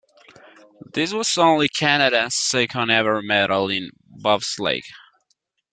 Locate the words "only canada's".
1.37-2.33